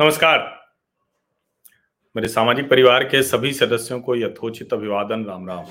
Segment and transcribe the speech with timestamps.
[0.00, 0.66] नमस्कार।
[2.16, 5.64] मेरे सामाजिक परिवार के सभी सदस्यों को यथोचित अभिवादन, राम राम।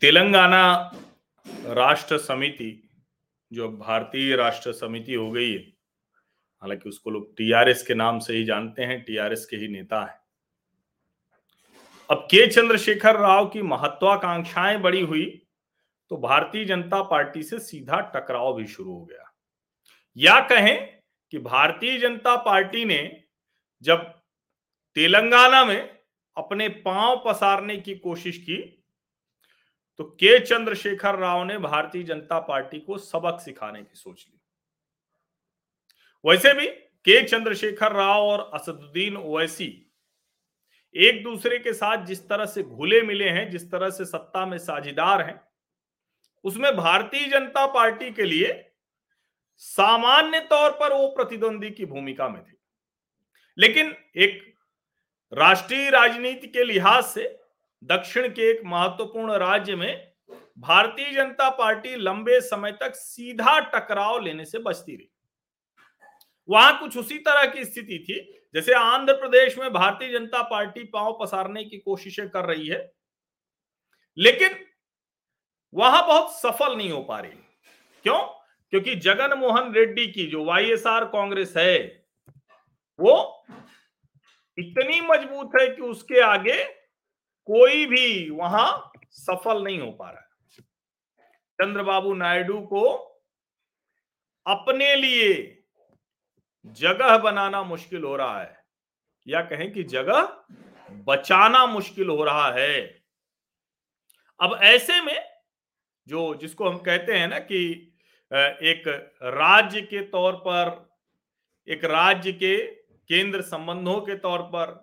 [0.00, 0.92] तेलंगाना
[1.64, 2.88] राष्ट्र समिति,
[3.52, 5.58] जो भारतीय राष्ट्र समिति हो गई है,
[6.62, 10.25] हालाँकि उसको लोग टीआरएस के नाम से ही जानते हैं, टीआरएस के ही नेता है।
[12.10, 15.42] अब के चंद्रशेखर राव की महत्वाकांक्षाएँ बड़ी हुई
[16.10, 19.32] तो भारतीय जनता पार्टी से सीधा टकराव भी शुरू हो गया।
[20.16, 23.24] या कहें कि भारतीय जनता पार्टी ने
[23.82, 24.04] जब
[24.94, 25.98] तेलंगाना में
[26.36, 28.56] अपने पाँव पसारने की कोशिश की
[29.98, 34.40] तो के चंद्रशेखर राव ने भारतीय जनता पार्टी को सबक सिखाने की सोच ली।
[36.24, 36.66] वैसे भी
[37.04, 39.85] के चंद्रशेखर राव और असदुद्दीन ओवैसी
[40.96, 44.58] एक दूसरे के साथ जिस तरह से घुले मिले हैं, जिस तरह से सत्ता में
[44.58, 45.40] साझेदार हैं,
[46.44, 48.72] उसमें भारतीय जनता पार्टी के लिए
[49.56, 52.56] सामान्य तौर पर वो प्रतिद्वंदी की भूमिका में थे।
[53.58, 54.54] लेकिन एक
[55.32, 57.38] राष्ट्रीय राजनीति के लिहाज से
[57.84, 60.12] दक्षिण के एक महत्वपूर्ण राज्य में
[60.58, 65.10] भारतीय जनता पार्टी लंबे समय तक सीधा टकराव लेने से बचती रही।
[66.48, 71.16] वहाँ कुछ उसी तरह की स्थिति थी जैसे आंध्र प्रदेश में भारतीय जनता पार्टी पाँव
[71.20, 72.92] पसारने की कोशिशें कर रही है,
[74.18, 74.54] लेकिन
[75.74, 77.30] वहाँ बहुत सफल नहीं हो पा रही।
[78.04, 78.18] क्यों?
[78.70, 82.06] क्योंकि जगन मोहन रेड्डी की जो वाईएसआर कांग्रेस है,
[82.98, 83.44] वो
[84.58, 86.64] इतनी मज़बूत है कि उसके आगे
[87.48, 90.22] कोई भी वहाँ सफल नहीं हो पा रहा
[91.58, 92.82] चंद्रबाबू नायडू को
[94.46, 95.55] अपने लिए
[96.66, 98.64] जगह बनाना मुश्किल हो रहा है,
[99.26, 100.28] या कहें कि जगह
[101.06, 102.80] बचाना मुश्किल हो रहा है।
[104.40, 105.18] अब ऐसे में
[106.06, 107.62] जो जिसको हम कहते हैं ना कि
[108.30, 108.82] एक
[109.22, 110.88] राज्य के तौर पर,
[111.68, 112.56] एक राज्य के
[113.10, 114.74] केंद्र संबंधों के तौर पर,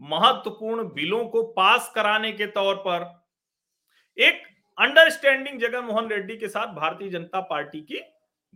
[0.00, 3.10] महत्वपूर्ण बिलों को पास कराने के तौर पर,
[4.18, 4.42] एक
[4.78, 8.00] अंडरस्टैंडिंग जगन मोहन रेड्डी के साथ भारतीय जनता पार्टी की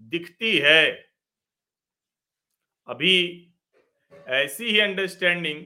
[0.00, 0.84] दिखती है।
[2.88, 3.42] अभी
[4.28, 5.64] ऐसी ही अंडरस्टैंडिंग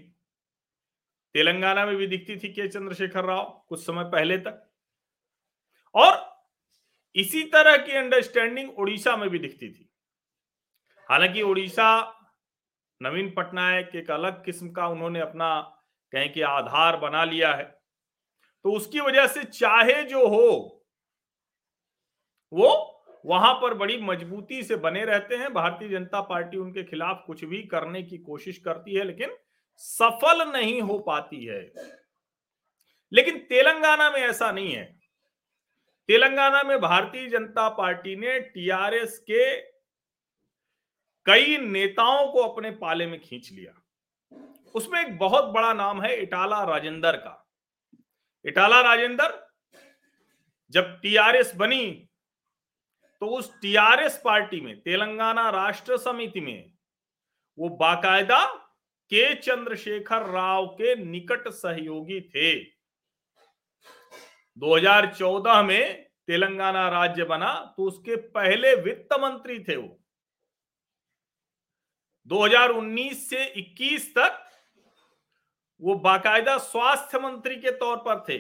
[1.34, 4.72] तेलंगाना में भी दिखती थी के चंद्रशेखर राव कुछ समय पहले तक।
[5.94, 6.42] और
[7.14, 9.91] इसी तरह की अंडरस्टैंडिंग उड़ीसा में भी दिखती थी।
[11.10, 12.16] हालाँकि उड़ीसा
[13.03, 15.60] नवीन पटनायक एक अलग किस्म का उन्होंने अपना
[16.12, 17.64] कहें कि आधार बना लिया है।
[18.64, 20.84] तो उसकी वजह से चाहे जो हो,
[22.52, 22.89] वो
[23.26, 27.62] वहाँ पर बड़ी मजबूती से बने रहते हैं। भारतीय जनता पार्टी उनके खिलाफ कुछ भी
[27.62, 29.36] करने की कोशिश करती है, लेकिन
[29.76, 31.72] सफल नहीं हो पाती है।
[33.12, 35.00] लेकिन तेलंगाना में ऐसा नहीं है।
[36.08, 39.60] तेलंगाना में भारतीय जनता पार्टी ने टीआरएस के
[41.25, 43.82] कई नेताओं को अपने पाले में खींच लिया।
[44.75, 47.48] उसमें एक बहुत बड़ा नाम है इटाला राजेंद्र का।
[48.44, 49.47] इटाला राजेंद्र
[50.70, 52.09] जब टीआरएस बनी
[53.20, 56.72] तो उस टीआरएस पार्टी में, तेलंगाना राष्ट्र समिति में,
[57.58, 58.44] वो बाकायदा
[59.12, 62.64] के चंद्रशेखर राव के निकट सहयोगी थे।
[64.56, 70.00] 2014 में तेलंगाना राज्य बना तो उसके पहले वित्त मंत्री थे वो।
[72.26, 74.47] 2019 से 21 तक
[75.81, 78.38] वो बाकायदा स्वास्थ्य मंत्री के तौर पर थे।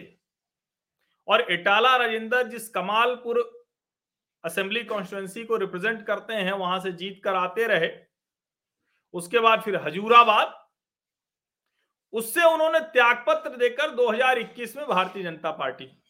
[1.28, 3.59] और इटाला राजेंद्र, जिस कमालपुर
[4.44, 7.90] असेंबली कॉन्स्टिट्युएंसी को रिप्रेजेंट करते हैं, वहाँ से जीत कर आते रहे।
[9.12, 10.68] उसके बाद फिर हजूराबाद।
[12.12, 16.02] उससे उन्होंने त्यागपत्र देकर 2021 में भारतीय जनता पार्टी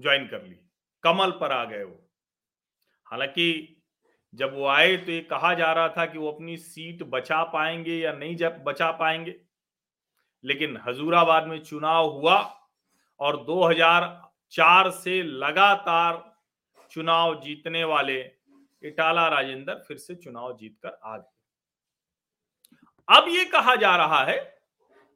[0.00, 0.56] ज्वाइन कर ली।
[1.02, 2.10] कमल पर आ गए वो।
[3.04, 3.76] हालाँकि
[4.34, 7.98] जब वो आए तो ये कहा जा रहा था कि वो अपनी सीट बचा पाएँगे
[7.98, 9.40] या नहीं जब बचा पाएँगे।
[10.44, 12.68] लेकिन हजूराबाद में चुनाव हुआ
[13.20, 16.29] और 2004 से लगातार
[16.90, 18.20] चुनाव जीतने वाले
[18.82, 21.30] इटाला राजेंद्र फिर से चुनाव जीतकर आ गए।
[23.08, 24.38] अब ये कहा जा रहा है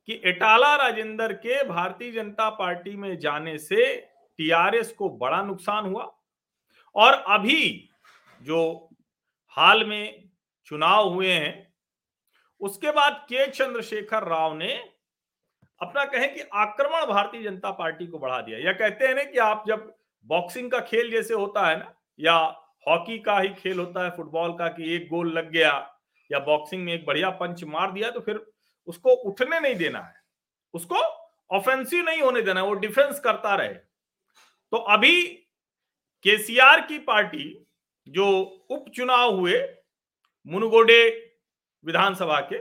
[0.09, 3.95] कि इटाला राजेंद्र के भारतीय जनता पार्टी में जाने से
[4.39, 6.05] टीआरएस को बड़ा नुकसान हुआ
[6.95, 7.91] और अभी
[8.43, 8.89] जो
[9.57, 10.31] हाल में
[10.67, 11.75] चुनाव हुए हैं,
[12.61, 14.73] उसके बाद के चंद्रशेखर राव ने
[15.81, 19.39] अपना कहें कि आक्रमण भारतीय जनता पार्टी को बढ़ा दिया। या कहते हैं ना कि
[19.39, 19.95] आप जब
[20.27, 22.35] बॉक्सिंग का खेल जैसे होता है ना, या
[22.89, 25.73] हॉकी का ही खेल होता है, फुटबॉल का कि एक गोल लग गया,
[26.31, 28.45] या बॉक्सिंग में एक बढ़िया पंच मार दिया तो फिर
[28.89, 30.15] उसको उठने नहीं देना है।
[30.75, 30.97] उसको
[31.51, 35.23] ऑफेंसिव नहीं होने देना है, वो डिफेंस करता रहे। तो अभी
[36.25, 37.67] केसीआर की पार्टी,
[38.07, 38.27] जो
[38.71, 39.61] उपचुनाव हुए
[40.47, 41.09] मुनगोडे
[41.85, 42.59] विधानसभा के,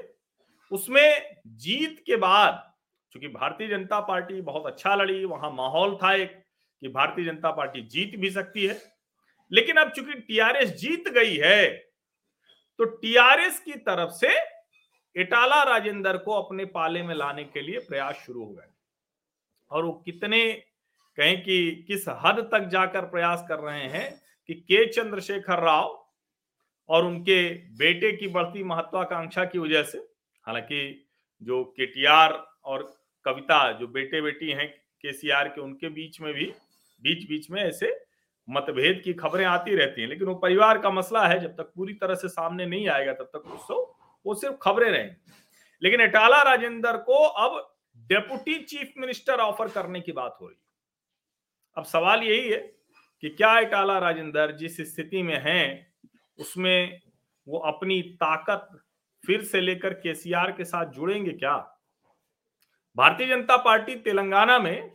[0.72, 2.72] उसमें जीत के बाद
[3.12, 6.43] क्योंकि भारतीय जनता पार्टी बहुत अच्छा लड़ी, वहाँ माहौल था एक
[6.84, 8.78] कि भारतीय जनता पार्टी जीत भी सकती है।
[9.52, 11.68] लेकिन अब चूँकि टीआरएस जीत गई है
[12.80, 14.30] तो टीआरएस की तरफ़ से
[15.16, 18.68] इटाला राजेंद्र को अपने पाले में लाने के लिए प्रयास शुरू हो गए।
[19.72, 20.52] और वो कितने
[21.18, 24.10] कहें कि किस हद तक जाकर प्रयास कर रहे हैं
[24.50, 26.00] कि के चंद्रशेखर राव
[26.90, 29.98] और उनके बेटे की बढ़ती महत्वाकांक्षा की वजह से,
[30.46, 31.08] हालाँकि
[31.42, 32.34] जो केटीआर
[32.66, 32.84] और
[33.26, 34.70] कविता, जो बेटे बेटी हैं
[35.02, 36.52] केसीआर के उनके बीच में भी
[37.04, 38.06] बीच बीच में ऐसे
[38.50, 41.94] मतभेद की खबरें आती रहती हैं, लेकिन वो परिवार का मसला है, जब तक पूरी
[41.94, 45.32] तरह से सामने नहीं आएगा, तब तक उसको, वो सिर्फ़ खबरें रहेंगी।
[45.84, 50.58] लेकिन अटाला राजेंद्र को अब डेपुटी चीफ मिनिस्टर ऑफ़र करने की बात हो रही
[51.78, 52.60] अब सवाल यही है
[53.22, 55.94] कि क्या इटाला राजेंद्र जिस स्थिति में हैं,
[56.40, 57.02] उसमें
[57.48, 58.80] वो अपनी ताकत
[59.26, 61.58] फिर से लेकर केसीआर के साथ जुड़ेंगे क्या?
[62.96, 64.92] भारतीय जनता पार्टी तेलंगाना में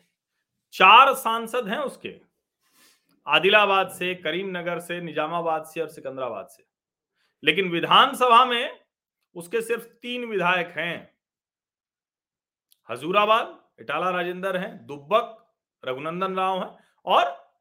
[0.72, 2.20] चार सांसद हैं उसके।
[3.26, 6.66] आदिलाबाद से, करीमनगर से, निजामाबाद से और सिकंदराबाद से।
[7.44, 8.80] लेकिन विधानसभा में
[9.34, 11.18] उसके सिर्फ़ तीन विधायक हैं।
[12.90, 15.54] हजूराबाद, इटाला राजेंद्र हैं, दुब्बक,
[15.84, 17.52] रघुनंदन राव हैं और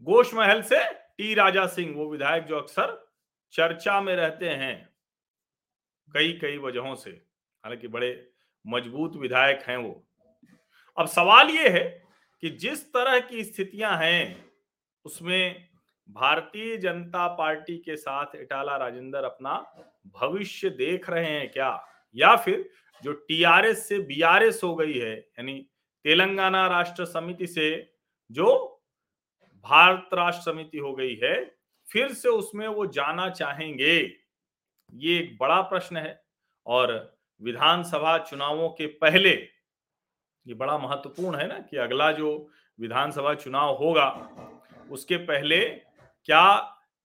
[0.00, 3.12] गोश महल से टी राजा सिंह, वो विधायक जो अक्सर
[3.52, 4.94] चर्चा में रहते हैं।
[6.14, 7.10] कई कई वजहों से,
[7.64, 8.30] हालाँकि बड़े
[8.66, 10.06] मज़बूत विधायक हैं वो।
[10.98, 12.09] अब सवाल ये है
[12.42, 14.50] कि जिस तरह की स्थितियाँ हैं,
[15.04, 15.68] उसमें
[16.10, 19.54] भारतीय जनता पार्टी के साथ इटाला राजेंद्र अपना
[20.06, 21.86] भविष्य देख रहे हैं क्या?
[22.14, 22.70] या फिर
[23.02, 25.66] जो टीआरएस से बीआरएस हो गई है, यानी
[26.04, 27.92] तेलंगाना राष्ट्र समिति से
[28.32, 28.80] जो
[29.64, 31.56] भारत राष्ट्र समिति हो गई है,
[31.92, 34.16] फिर से उसमें वो जाना चाहेंगे?
[34.94, 36.24] ये एक बड़ा प्रश्न है।
[36.66, 39.48] और विधानसभा चुनावों के पहले
[40.46, 42.30] ये बड़ा महत्वपूर्ण है ना कि अगला जो
[42.78, 44.08] विधानसभा चुनाव होगा,
[44.90, 45.58] उसके पहले
[46.28, 46.54] क्या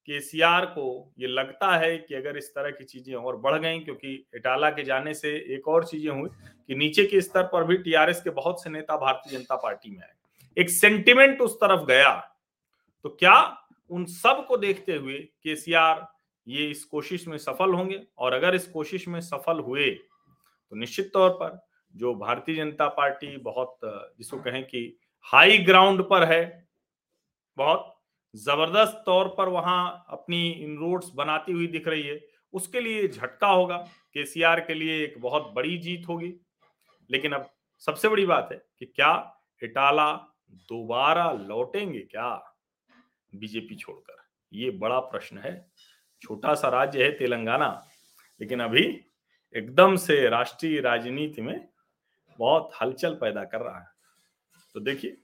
[0.07, 4.13] केसीआर को ये लगता है कि अगर इस तरह की चीज़ें और बढ़ गई, क्योंकि
[4.35, 6.29] इटाला के जाने से एक और चीज़ें हुई
[6.69, 10.01] कि नीचे के स्तर पर भी टीआरएस के बहुत से नेता भारतीय जनता पार्टी में
[10.01, 10.13] आए।
[10.57, 12.13] एक सेंटिमेंट उस तरफ़ गया
[13.05, 13.35] तो क्या
[13.89, 16.05] उन सबको देखते हुए केसीआर
[16.47, 18.01] ये इस कोशिश में सफल होंगे?
[18.17, 21.59] और अगर इस कोशिश में सफल हुए तो निश्चित तौर पर
[21.95, 26.67] जो भारतीय जनता पार्टी बहुत जिसको कहें कि हाई ग्राउंड पर है,
[27.57, 27.91] बहुत
[28.33, 32.19] ज़बरदस्त तौर पर वहाँ अपनी इनरोड्स बनाती हुई दिख रही है,
[32.53, 33.77] उसके लिए झटका होगा।
[34.13, 36.33] केसीआर के लिए एक बहुत बड़ी जीत होगी।
[37.09, 37.49] लेकिन अब
[37.81, 39.13] सबसे बड़ी बात है कि क्या
[39.61, 40.11] इटाला
[40.69, 42.29] दोबारा लौटेंगे क्या
[43.33, 44.17] बीजेपी छोड़कर?
[44.51, 45.53] ये बड़ा प्रश्न है।
[46.21, 47.87] छोटा सा राज्य है तेलंगाना,
[48.41, 48.83] लेकिन अभी
[49.55, 51.67] एकदम से राष्ट्रीय राजनीति में
[52.39, 53.87] बहुत हलचल पैदा कर रहा है।
[54.75, 55.17] तो देखिए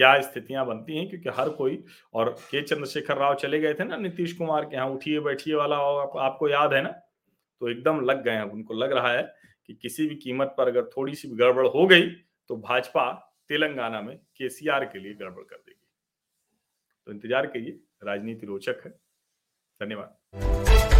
[0.00, 1.82] क्या स्थितियाँ बनती हैं क्योंकि हर कोई
[2.14, 5.76] और के चंद्रशेखर राव चले गए थे ना नीतीश कुमार के यहाँ उठिए बैठिए वाला
[5.76, 6.88] आप, आपको याद है ना?
[6.88, 9.22] तो एकदम लग गए हैं उनको लग रहा है
[9.68, 12.08] कि किसी भी कीमत पर अगर थोड़ी सी गड़बड़ हो गई
[12.50, 13.10] तो भाजपा
[13.48, 15.80] तेलंगाना में केसीआर के लिए गड़बड़ कर देगी।
[17.06, 18.90] तो इंतज़ार करिए राजनीति रोचक है।
[19.80, 20.93] धन्यवाद।